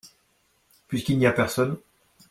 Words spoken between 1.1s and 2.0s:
n’y a personne.